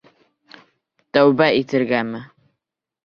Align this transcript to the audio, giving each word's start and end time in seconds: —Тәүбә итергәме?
—Тәүбә 1.17 1.51
итергәме? 1.61 2.27